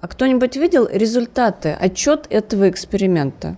[0.00, 3.56] А кто-нибудь видел результаты, отчет этого эксперимента?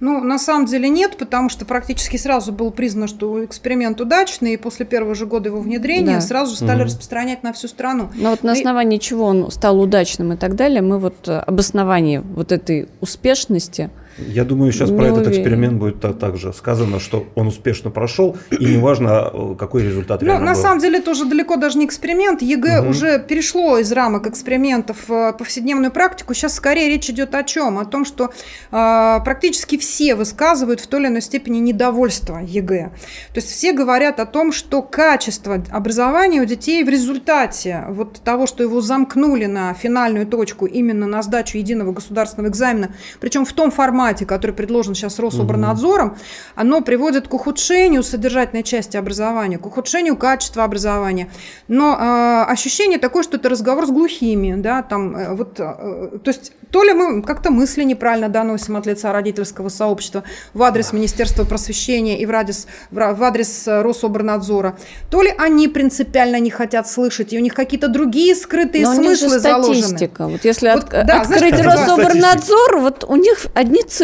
[0.00, 4.56] Ну, на самом деле нет, потому что практически сразу было признано, что эксперимент удачный, и
[4.56, 6.20] после первого же года его внедрения да.
[6.20, 6.86] сразу же стали угу.
[6.86, 8.08] распространять на всю страну.
[8.14, 9.00] Но вот на основании и...
[9.00, 13.90] чего он стал удачным и так далее, мы вот э, обоснование вот этой успешности–
[14.26, 15.20] я думаю, сейчас не про уверен.
[15.20, 19.84] этот эксперимент будет так, так же сказано, что он успешно прошел, и неважно, э, какой
[19.84, 20.60] результат Ну, на был.
[20.60, 22.42] самом деле, тоже далеко даже не эксперимент.
[22.42, 22.90] ЕГЭ угу.
[22.90, 26.34] уже перешло из рамок экспериментов в повседневную практику.
[26.34, 27.78] Сейчас скорее речь идет о чем?
[27.78, 28.30] О том, что
[28.70, 32.90] э, практически все высказывают в той или иной степени недовольство ЕГЭ.
[33.32, 38.46] То есть все говорят о том, что качество образования у детей в результате вот того,
[38.46, 43.70] что его замкнули на финальную точку именно на сдачу единого государственного экзамена, причем в том
[43.70, 46.16] формате, формате, который предложен сейчас Рособорнадзором,
[46.54, 51.28] оно приводит к ухудшению содержательной части образования, к ухудшению качества образования.
[51.68, 56.30] Но э, ощущение такое, что это разговор с глухими, да, там, э, вот, э, то
[56.30, 60.22] есть то ли мы как-то мысли неправильно доносим от лица родительского сообщества
[60.54, 64.76] в адрес Министерства просвещения и в адрес, в адрес Рособорнадзора,
[65.10, 69.28] то ли они принципиально не хотят слышать, и у них какие-то другие скрытые Но смыслы
[69.28, 70.18] же статистика.
[70.18, 70.32] Заложены.
[70.32, 73.97] Вот если вот, от, да, открыть знаешь, Рособорнадзор, вот у них одни цифры.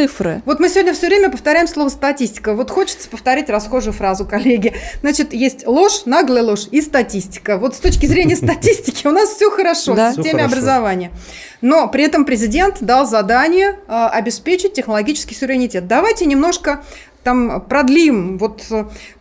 [0.44, 2.54] Вот мы сегодня все время повторяем слово статистика.
[2.54, 4.74] Вот хочется повторить расхожую фразу, коллеги.
[5.00, 7.58] Значит, есть ложь, наглая ложь и статистика.
[7.58, 11.10] Вот с точки зрения статистики у нас все хорошо в системе образования.
[11.60, 15.86] Но при этом президент дал задание э, обеспечить технологический суверенитет.
[15.86, 16.84] Давайте немножко
[17.24, 18.62] там продлим, вот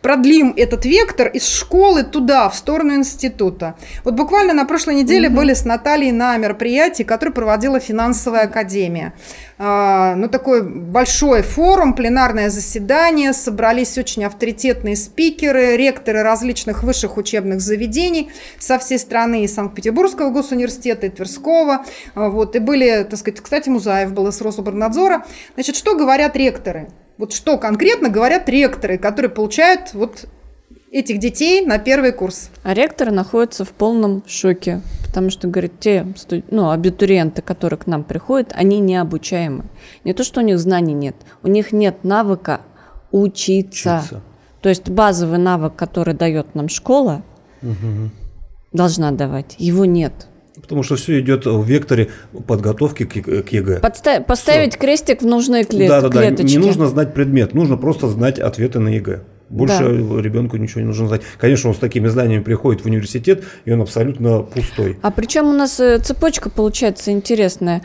[0.02, 3.76] продлим этот вектор из школы туда, в сторону института.
[4.04, 5.38] Вот буквально на прошлой неделе угу.
[5.38, 9.14] были с Натальей на мероприятии, которое проводила финансовая академия.
[9.58, 17.62] А, ну, такой большой форум, пленарное заседание, собрались очень авторитетные спикеры, ректоры различных высших учебных
[17.62, 21.86] заведений со всей страны, и Санкт-Петербургского госуниверситета, и Тверского,
[22.16, 25.26] а, вот, и были, так сказать, кстати, Музаев был из Рособорнадзора.
[25.56, 26.90] Значит, что говорят ректоры?
[27.18, 30.26] Вот что конкретно говорят ректоры, которые получают вот
[30.92, 32.50] этих детей на первый курс.
[32.64, 36.06] А ректоры находятся в полном шоке, потому что, говорят, те
[36.50, 39.66] ну, абитуриенты, которые к нам приходят, они необучаемы.
[40.04, 42.62] Не то, что у них знаний нет, у них нет навыка
[43.12, 43.98] учиться.
[43.98, 44.22] учиться.
[44.62, 47.24] То есть базовый навык, который дает нам школа,
[47.62, 48.12] угу.
[48.72, 50.28] должна давать, его нет.
[50.74, 52.10] Потому что все идет в векторе
[52.48, 53.16] подготовки к,
[53.54, 53.80] ЕГЭ.
[53.80, 54.80] Подста- поставить все.
[54.80, 56.30] крестик в нужные клет- да, да, да.
[56.32, 59.22] Не нужно знать предмет, нужно просто знать ответы на ЕГЭ.
[59.50, 60.20] Больше да.
[60.20, 61.22] ребенку ничего не нужно знать.
[61.38, 64.98] Конечно, он с такими знаниями приходит в университет, и он абсолютно пустой.
[65.04, 67.84] А причем у нас э, цепочка получается интересная.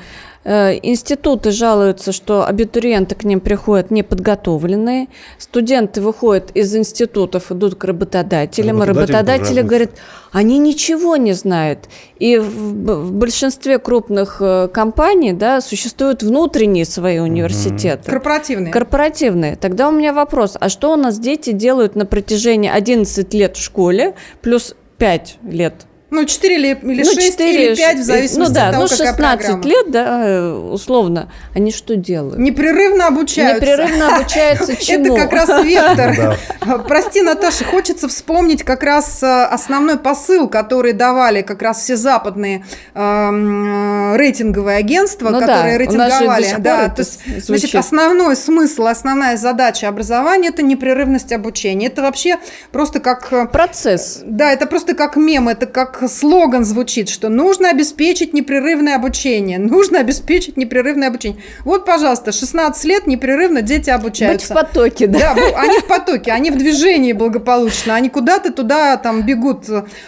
[0.50, 7.84] Э, институты жалуются, что абитуриенты к ним приходят неподготовленные, студенты выходят из институтов, идут к
[7.84, 9.90] работодателям, работодатели говорят,
[10.32, 11.90] они ничего не знают.
[12.18, 18.10] И в, в большинстве крупных э, компаний да, существуют внутренние свои университеты.
[18.10, 18.72] Корпоративные.
[18.72, 19.56] Корпоративные.
[19.56, 23.62] Тогда у меня вопрос, а что у нас дети делают на протяжении 11 лет в
[23.62, 25.74] школе, плюс 5 лет
[26.10, 28.82] ну, 4 или, или ну, 6, 4, или 5, в зависимости ну, да, от того,
[28.84, 32.38] ну, 16 лет, да, условно, они что делают?
[32.38, 33.66] Непрерывно обучаются.
[33.66, 35.16] Непрерывно обучаются чему?
[35.16, 36.38] Это как раз вектор.
[36.88, 42.64] Прости, Наташа, хочется вспомнить как раз э, основной посыл, который давали как раз все западные
[42.94, 46.56] эм, рейтинговые агентства, ну которые рейтинговали.
[46.58, 51.88] Да, то есть, значит, основной смысл, основная задача образования– это непрерывность обучения.
[51.88, 52.38] Это вообще
[52.72, 53.52] просто как…
[53.52, 54.22] Процесс.
[54.24, 59.58] Да, это просто как мем, это как как слоган звучит, что нужно обеспечить непрерывное обучение,
[59.58, 61.42] нужно обеспечить непрерывное обучение.
[61.64, 64.54] Вот, пожалуйста, 16 лет непрерывно дети обучаются.
[64.54, 65.34] Быть в потоке, да?
[65.34, 69.64] Да, они в потоке, они в движении благополучно, они куда-то туда там бегут.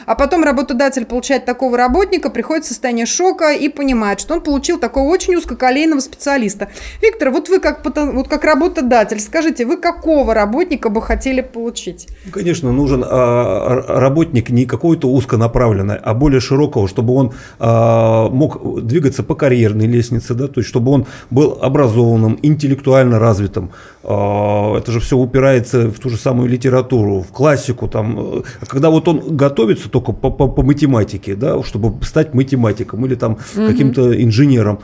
[0.07, 4.79] А потом работодатель получает такого работника, приходит в состояние шока и понимает, что он получил
[4.79, 6.69] такого очень узкоколейного специалиста.
[7.03, 12.07] Виктор, вот вы как, вот как работодатель, скажите, вы какого работника бы хотели получить?
[12.33, 19.23] Конечно, нужен а, работник не какой-то узконаправленный, а более широкого, чтобы он а, мог двигаться
[19.23, 23.71] по карьерной лестнице, да, то есть чтобы он был образованным, интеллектуально развитым.
[24.03, 27.89] А, это же все упирается в ту же самую литературу, в классику.
[27.89, 33.15] Там, когда вот он готовится только по, по, по математике, да, чтобы стать математиком или
[33.15, 33.67] там угу.
[33.67, 34.81] каким-то инженером,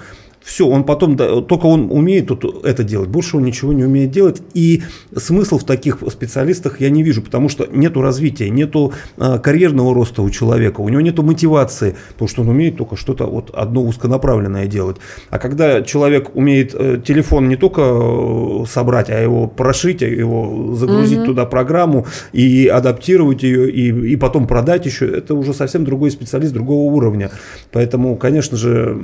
[0.46, 4.42] все, он потом, только он умеет тут это делать, больше он ничего не умеет делать.
[4.54, 4.84] И
[5.16, 10.22] смысл в таких специалистах я не вижу, потому что нету развития, нету а, карьерного роста
[10.22, 14.68] у человека, у него нету мотивации, потому что он умеет только что-то вот одно узконаправленное
[14.68, 14.98] делать.
[15.30, 20.76] А когда человек умеет э, телефон не только э, собрать, а его прошить, а его
[20.76, 21.26] загрузить угу.
[21.26, 26.52] туда программу и адаптировать ее, и, и потом продать еще, это уже совсем другой специалист
[26.52, 27.32] другого уровня.
[27.72, 28.96] Поэтому, конечно же,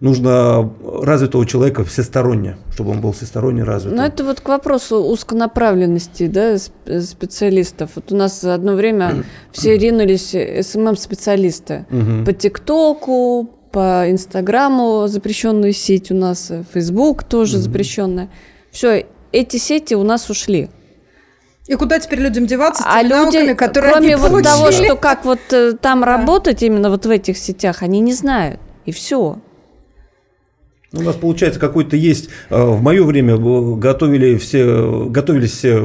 [0.00, 3.94] нужно развитого человека всесторонне, чтобы он был всесторонне развит.
[3.94, 7.92] Ну, это вот к вопросу узконаправленности да, специалистов.
[7.96, 11.86] Вот у нас одно время все ринулись СММ-специалисты
[12.24, 18.30] по ТикТоку, по Инстаграму запрещенную сеть у нас, Фейсбук тоже запрещенная.
[18.70, 20.70] Все, эти сети у нас ушли.
[21.66, 24.42] И куда теперь людям деваться с а теми а люди, науками, которые кроме они вот
[24.42, 26.06] того, что как вот э, там да.
[26.06, 28.58] работать именно вот в этих сетях, они не знают.
[28.86, 29.38] И все.
[30.92, 35.78] У нас получается какой-то есть, э, в мое время готовили все, готовились все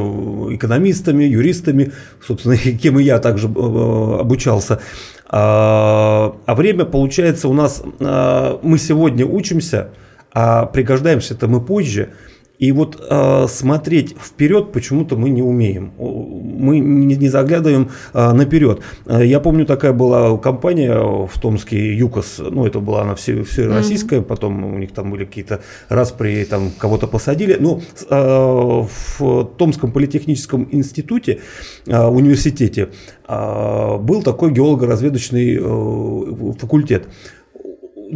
[0.51, 1.91] экономистами, юристами,
[2.25, 4.79] собственно, кем и я также э, обучался.
[5.27, 9.89] А, а время получается у нас, э, мы сегодня учимся,
[10.31, 12.09] а пригождаемся-то мы позже–
[12.63, 15.91] и вот э, смотреть вперед почему-то мы не умеем.
[15.97, 18.80] Мы не, не заглядываем э, наперед.
[19.06, 24.19] Я помню, такая была компания в Томске, ЮКОС, ну это была она все, все российская,
[24.19, 24.23] mm-hmm.
[24.23, 27.58] потом у них там были какие-то распри, там кого-то посадили.
[27.60, 31.41] Но э, в Томском политехническом институте,
[31.86, 32.91] э, университете,
[33.28, 37.10] э, был такой геолого-разведочный э, факультет.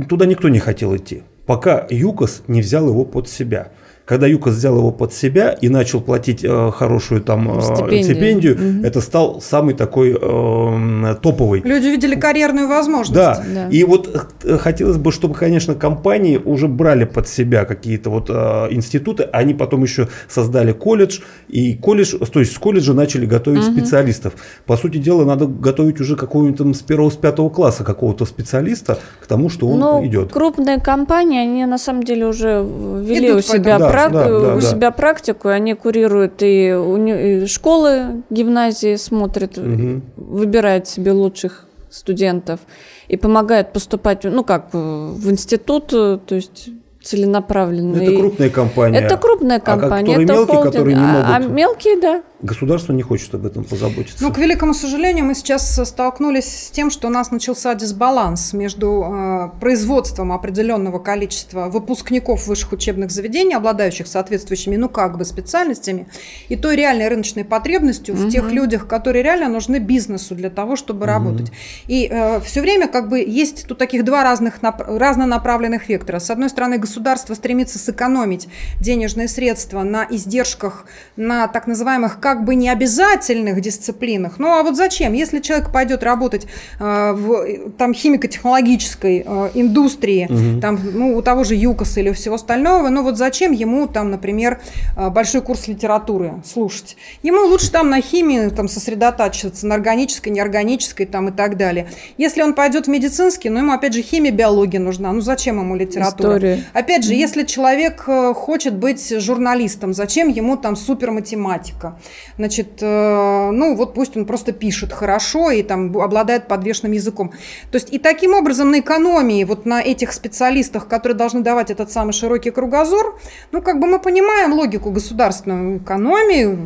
[0.08, 3.72] Туда никто не хотел идти, пока ЮКОС не взял его под себя.
[4.08, 8.54] Когда ЮКОС взял его под себя и начал платить э, хорошую там э, стипендию, стипендию
[8.54, 8.88] угу.
[8.88, 11.60] это стал самый такой э, топовый.
[11.60, 13.14] Люди видели карьерную возможность.
[13.14, 13.44] Да.
[13.54, 13.68] да.
[13.68, 18.68] И вот э, хотелось бы, чтобы, конечно, компании уже брали под себя какие-то вот э,
[18.72, 23.74] институты, они потом еще создали колледж, и колледж, то есть с колледжа начали готовить угу.
[23.74, 24.36] специалистов.
[24.66, 29.00] По сути дела, надо готовить уже какого-нибудь там с первого, с пятого класса какого-то специалиста
[29.22, 30.32] к тому, что он ну, идет.
[30.32, 34.12] крупные компании, они на самом деле уже ввели Идут у себя да, прак...
[34.14, 34.62] да, да, у да.
[34.62, 37.44] себя практику, они курируют и, уни...
[37.44, 40.02] и школы, гимназии смотрят, угу.
[40.16, 42.60] выбирают себе лучших студентов
[43.08, 46.70] и помогают поступать, ну как, в институт, то есть
[47.08, 48.08] целенаправленные.
[48.08, 49.00] Это крупная компания.
[49.00, 50.18] Это крупная компания.
[50.18, 50.66] А, это мелкие, холдинг.
[50.66, 51.26] которые не могут.
[51.26, 52.24] А, а мелкие, да.
[52.40, 54.24] Государство не хочет об этом позаботиться.
[54.24, 59.04] Ну, к великому сожалению, мы сейчас столкнулись с тем, что у нас начался дисбаланс между
[59.04, 66.08] э, производством определенного количества выпускников высших учебных заведений, обладающих соответствующими, ну, как бы специальностями,
[66.48, 68.26] и той реальной рыночной потребностью угу.
[68.26, 71.08] в тех людях, которые реально нужны бизнесу для того, чтобы угу.
[71.08, 71.52] работать.
[71.88, 76.20] И э, все время как бы есть тут таких два разных разнонаправленных вектора.
[76.20, 78.48] С одной стороны, государство стремится сэкономить
[78.80, 84.38] денежные средства на издержках, на так называемых как бы не обязательных дисциплинах.
[84.38, 85.14] Ну а вот зачем?
[85.14, 86.46] Если человек пойдет работать
[86.78, 90.60] э, в там, химико-технологической э, индустрии, угу.
[90.60, 94.60] там, ну, у того же ЮКОСа или всего остального, ну вот зачем ему там, например,
[94.98, 96.98] э, большой курс литературы слушать?
[97.24, 101.88] Ему лучше там на химии там, сосредотачиваться, на органической, неорганической там, и так далее.
[102.18, 105.14] Если он пойдет в медицинский, ну ему опять же химия, биология нужна.
[105.14, 106.32] Ну зачем ему литература?
[106.32, 106.64] История.
[106.74, 111.98] Опять же, если человек э, хочет быть журналистом, зачем ему там суперматематика?
[112.38, 117.32] Значит, э, ну вот пусть он просто пишет хорошо и там обладает подвешенным языком.
[117.72, 121.92] То есть и таким образом на экономии, вот на этих специалистах, которые должны давать этот
[121.92, 123.20] самый широкий кругозор,
[123.52, 126.58] ну как бы мы понимаем логику государственной экономии,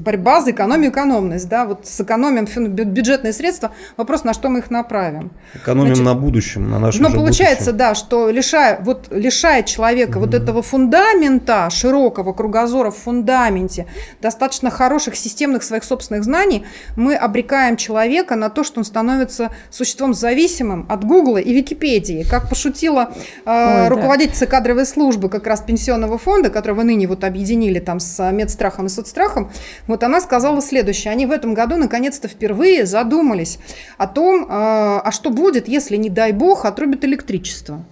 [0.00, 5.30] борьба за экономию, экономность, да, вот сэкономим бюджетные средства, вопрос, на что мы их направим.
[5.54, 7.78] Экономим Значит, на будущем, на нашем Но получается, будущем.
[7.78, 10.20] да, что лишая, вот, лишая человека mm-hmm.
[10.20, 13.86] вот этого фундамента, широкого кругозора в фундаменте,
[14.20, 16.64] достаточно хорошего хороших системных своих собственных знаний
[16.96, 22.24] мы обрекаем человека на то, что он становится существом зависимым от Гугла и Википедии.
[22.24, 23.12] Как пошутила
[23.44, 24.50] э, Ой, руководительница да.
[24.50, 29.52] кадровой службы как раз пенсионного фонда, которого ныне вот объединили там с медстрахом и соцстрахом,
[29.86, 31.12] вот она сказала следующее.
[31.12, 33.58] Они в этом году наконец-то впервые задумались
[33.98, 37.84] о том, э, а что будет, если, не дай бог, отрубят электричество.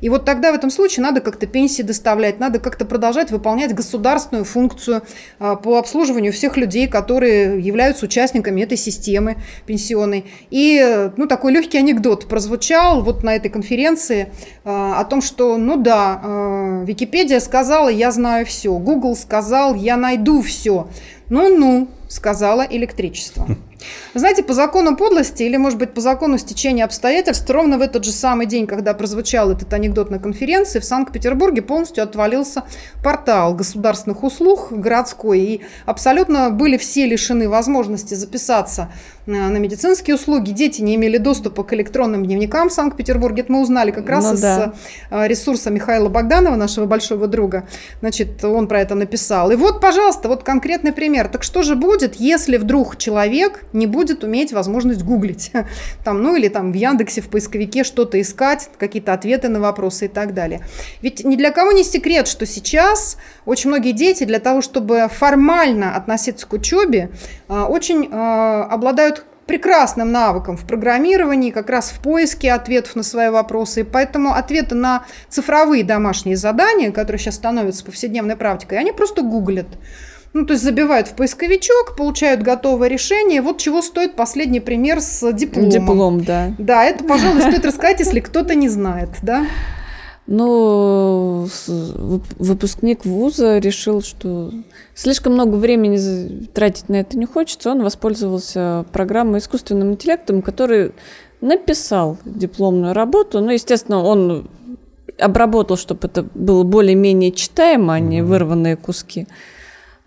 [0.00, 4.44] И вот тогда в этом случае надо как-то пенсии доставлять, надо как-то продолжать выполнять государственную
[4.44, 5.02] функцию
[5.38, 10.24] а, по обслуживанию всех людей, которые являются участниками этой системы пенсионной.
[10.50, 14.32] И ну, такой легкий анекдот прозвучал вот на этой конференции
[14.64, 19.96] а, о том, что, ну да, а, Википедия сказала, я знаю все, Google сказал, я
[19.96, 20.88] найду все.
[21.28, 23.46] Ну-ну, сказала электричество.
[24.14, 28.12] Знаете, по закону подлости или, может быть, по закону стечения обстоятельств, ровно в этот же
[28.12, 32.64] самый день, когда прозвучал этот анекдот на конференции, в Санкт-Петербурге полностью отвалился
[33.02, 38.90] портал государственных услуг городской, и абсолютно были все лишены возможности записаться
[39.26, 40.50] э, на медицинские услуги.
[40.50, 43.42] Дети не имели доступа к электронным дневникам в Санкт-Петербурге.
[43.42, 44.72] Это мы узнали как раз ну, из да.
[45.10, 47.66] Э, ресурса Михаила Богданова, нашего большого друга.
[48.00, 49.50] Значит, он про это написал.
[49.50, 51.28] И вот, пожалуйста, вот конкретный пример.
[51.28, 55.52] Так что же будет, если вдруг человек не будет уметь возможность гуглить.
[56.04, 60.08] Там, ну или там в Яндексе, в поисковике что-то искать, какие-то ответы на вопросы и
[60.08, 60.60] так далее.
[61.02, 65.96] Ведь ни для кого не секрет, что сейчас очень многие дети для того, чтобы формально
[65.96, 67.10] относиться к учебе,
[67.48, 73.28] а, очень а, обладают прекрасным навыком в программировании, как раз в поиске ответов на свои
[73.28, 73.80] вопросы.
[73.80, 79.66] И поэтому ответы на цифровые домашние задания, которые сейчас становятся повседневной практикой, они просто гуглят.
[80.34, 83.40] Ну, то есть забивают в поисковичок, получают готовое решение.
[83.40, 85.70] Вот чего стоит последний пример с дипломом.
[85.70, 86.52] Диплом, да.
[86.58, 89.46] Да, это, пожалуй, стоит рассказать, если кто-то не знает, да?
[90.26, 91.46] Ну,
[92.38, 94.50] выпускник вуза решил, что
[94.94, 97.70] слишком много времени тратить на это не хочется.
[97.70, 100.94] Он воспользовался программой искусственным интеллектом, который
[101.40, 103.40] написал дипломную работу.
[103.40, 104.48] Ну, естественно, он
[105.16, 109.28] обработал, чтобы это было более-менее читаемо, а не вырванные куски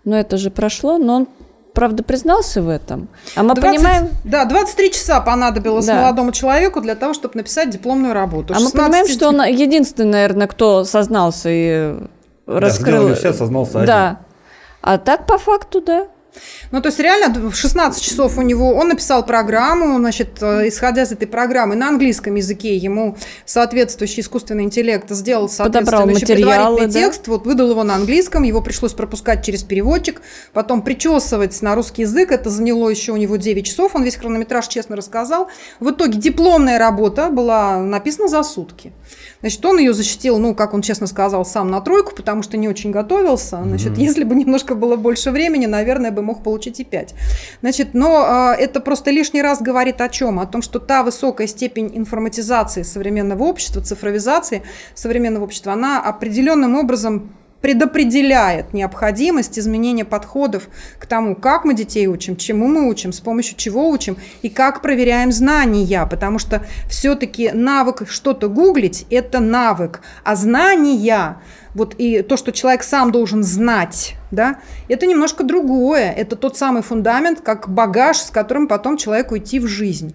[0.08, 1.28] но это же прошло, но он
[1.74, 3.08] правда, признался в этом.
[3.36, 4.08] А мы 20, понимаем...
[4.24, 6.00] Да, 23 часа понадобилось да.
[6.00, 8.52] молодому человеку для того, чтобы написать дипломную работу.
[8.54, 8.74] 16...
[8.74, 11.94] А мы понимаем, что он единственный, наверное, кто сознался и
[12.48, 13.14] да, раскрыл...
[13.14, 14.06] все, сознался Да.
[14.08, 14.18] Один.
[14.80, 16.08] А так, по факту, да.
[16.70, 21.02] Ну, то есть реально в 16 часов у него, он написал программу, значит, э, исходя
[21.02, 23.16] из этой программы, на английском языке ему
[23.46, 26.92] соответствующий искусственный интеллект сделал соответствующий предварительный да?
[26.92, 30.20] текст, вот выдал его на английском, его пришлось пропускать через переводчик,
[30.52, 34.68] потом причесывать на русский язык, это заняло еще у него 9 часов, он весь хронометраж
[34.68, 35.48] честно рассказал.
[35.80, 38.92] В итоге дипломная работа была написана за сутки.
[39.40, 42.68] Значит, он ее защитил, ну, как он честно сказал, сам на тройку, потому что не
[42.68, 43.60] очень готовился.
[43.62, 44.02] Значит, mm-hmm.
[44.02, 47.14] если бы немножко было больше времени, наверное, бы мог получить и 5.
[47.60, 50.38] Значит, но э, это просто лишний раз говорит о чем?
[50.38, 54.62] О том, что та высокая степень информатизации современного общества, цифровизации
[54.94, 62.36] современного общества, она определенным образом предопределяет необходимость изменения подходов к тому, как мы детей учим,
[62.36, 68.08] чему мы учим, с помощью чего учим и как проверяем знания, потому что все-таки навык
[68.08, 71.38] что-то гуглить– это навык, а знания
[71.74, 74.58] вот и то, что человек сам должен знать, да,
[74.88, 76.12] это немножко другое.
[76.12, 80.14] Это тот самый фундамент, как багаж, с которым потом человеку идти в жизнь.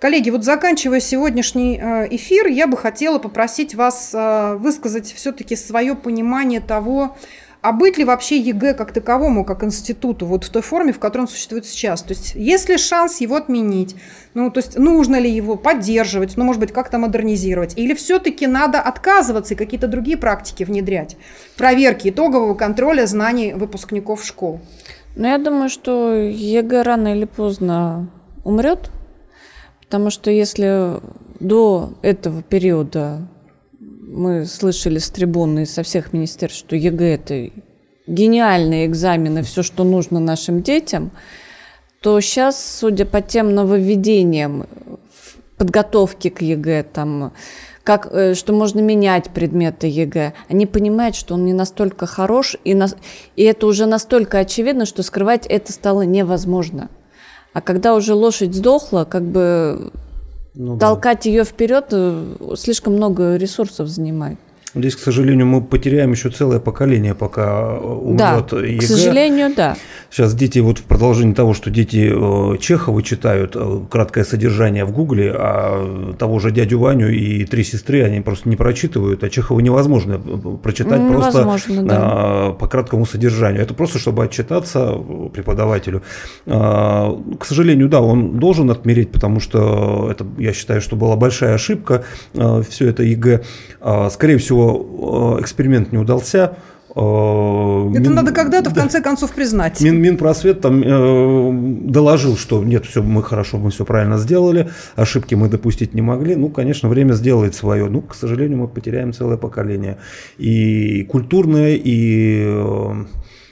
[0.00, 5.96] Коллеги, вот заканчивая сегодняшний э, эфир, я бы хотела попросить вас э, высказать все-таки свое
[5.96, 7.16] понимание того,
[7.60, 11.22] а быть ли вообще ЕГЭ как таковому, как институту, вот в той форме, в которой
[11.22, 12.02] он существует сейчас?
[12.02, 13.96] То есть есть ли шанс его отменить?
[14.34, 17.76] Ну, то есть нужно ли его поддерживать, ну, может быть, как-то модернизировать?
[17.76, 21.16] Или все-таки надо отказываться и какие-то другие практики внедрять?
[21.56, 24.60] Проверки итогового контроля знаний выпускников школ.
[25.16, 28.08] Ну, я думаю, что ЕГЭ рано или поздно
[28.44, 28.90] умрет,
[29.80, 31.00] потому что если
[31.40, 33.26] до этого периода
[34.10, 37.50] мы слышали с трибуны со всех министерств, что ЕГЭ– это
[38.06, 41.10] гениальные экзамены, все, что нужно нашим детям,
[42.00, 44.66] то сейчас, судя по тем нововведениям
[45.56, 47.32] подготовки к ЕГЭ, там,
[47.82, 52.74] как, э, что можно менять предметы ЕГЭ, они понимают, что он не настолько хорош, и,
[52.74, 52.86] на,
[53.36, 56.88] и это уже настолько очевидно, что скрывать это стало невозможно.
[57.52, 59.92] А когда уже лошадь сдохла, как бы
[60.58, 61.30] ну, Толкать да.
[61.30, 64.38] ее вперед э, слишком много ресурсов занимает.
[64.74, 68.78] Здесь, к сожалению, мы потеряем еще целое поколение, пока э, умрет да, ЕГЭ.
[68.78, 69.76] К сожалению, да.
[70.10, 74.92] Сейчас дети, вот в продолжении того, что дети э, Чехова читают э, краткое содержание в
[74.92, 79.60] Гугле, а того же дядю Ваню и три сестры они просто не прочитывают, а Чехова
[79.60, 82.50] невозможно прочитать невозможно, просто да.
[82.58, 83.62] по краткому содержанию.
[83.62, 84.92] Это просто, чтобы отчитаться
[85.32, 86.02] преподавателю.
[86.44, 92.04] К сожалению, да, он должен отмереть, потому что это, я считаю, что была большая ошибка,
[92.32, 93.42] все это ЕГЭ.
[94.10, 96.56] Скорее всего, э, эксперимент не удался.
[96.94, 98.14] Э, Это Мин...
[98.14, 99.80] надо когда-то, в конце концов, признать.
[99.80, 101.50] Мин, Минпросвет там э,
[101.90, 106.34] доложил, что нет, все, мы хорошо, мы все правильно сделали, ошибки мы допустить не могли.
[106.34, 107.88] Ну, конечно, время сделает свое.
[107.88, 109.98] Ну, к сожалению, мы потеряем целое поколение.
[110.38, 113.04] И культурное, и э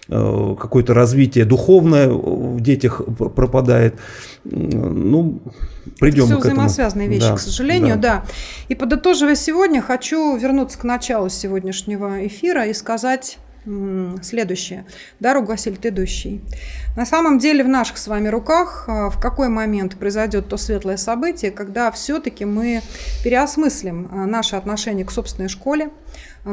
[0.09, 3.97] какое-то развитие духовное в детях пропадает.
[4.45, 5.41] Ну,
[5.99, 8.23] придем Это все взаимосвязанные вещи, да, к сожалению, да.
[8.25, 8.25] да.
[8.69, 13.39] И подытоживая сегодня, хочу вернуться к началу сегодняшнего эфира и сказать
[14.23, 14.87] следующее.
[15.19, 16.41] Дорогу осилит идущий.
[16.97, 20.97] На самом деле в наших с вами руках а, в какой момент произойдет то светлое
[20.97, 22.83] событие, когда все-таки мы
[23.25, 25.91] переосмыслим а, наше отношение к собственной школе,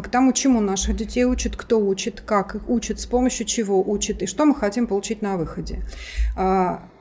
[0.02, 4.22] к тому, чему наших детей учат, кто учит, как их учат, с помощью чего учат
[4.22, 5.84] и что мы хотим получить на выходе.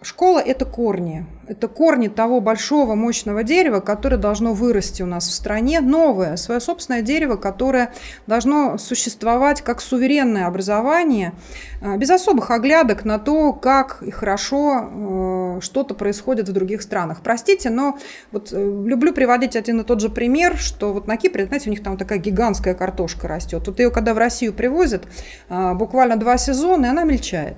[0.03, 1.27] Школа– это корни.
[1.47, 6.61] Это корни того большого, мощного дерева, которое должно вырасти у нас в стране, новое, свое
[6.61, 7.93] собственное дерево, которое
[8.27, 11.33] должно существовать как суверенное образование,
[11.81, 17.21] а, без особых оглядок на то, как и хорошо э, что-то происходит в других странах.
[17.23, 17.99] Простите, но
[18.31, 21.73] вот э, люблю приводить один и тот же пример, что вот на Кипре, знаете, у
[21.73, 23.67] них там такая гигантская картошка растет.
[23.67, 25.05] Вот ее, когда в Россию привозят,
[25.49, 27.57] буквально два сезона, и она мельчает.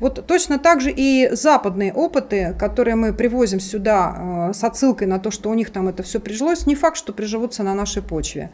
[0.00, 5.18] Вот точно так же и западные опыты, которые мы привозим сюда э, с отсылкой на
[5.18, 8.50] то, что у них там это все прижилось, не факт, что приживутся на нашей почве.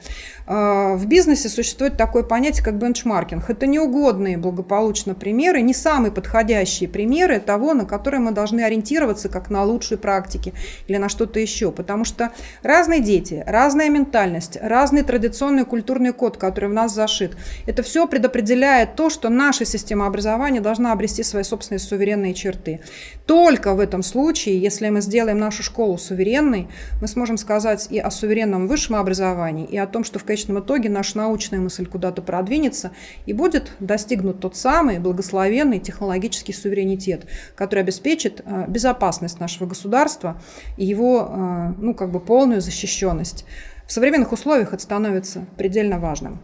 [0.47, 3.49] Э, в бизнесе существует такое понятие, как бенчмаркинг.
[3.49, 9.51] Это неугодные благополучно примеры, не самые подходящие примеры того, на которые мы должны ориентироваться как
[9.51, 10.53] на лучшие практики
[10.89, 11.73] или на что-то еще.
[11.73, 12.31] Потому что
[12.63, 18.97] разные дети, разная ментальность, разный традиционный культурный код, который в нас зашит, это все предопределяет
[18.97, 22.81] то, что наша система образования должна обрести свои собственные суверенные черты.
[23.27, 26.69] Только в этом случае, если мы сделаем нашу школу суверенной,
[27.01, 30.89] мы сможем сказать и о суверенном высшем образовании, и о том, что в конечном итоге
[30.89, 32.93] наша научная мысль куда-то продвинется,
[33.27, 40.41] и будет достигнут тот самый благословенный технологический суверенитет, который обеспечит э, безопасность нашего государства
[40.77, 43.45] и его э, ну, как бы полную защищенность.
[43.87, 46.43] В современных условиях это становится предельно важным.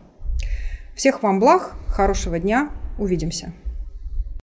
[0.94, 3.52] Всех вам благ, хорошего дня, увидимся.